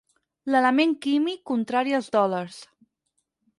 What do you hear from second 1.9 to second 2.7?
als dòlars.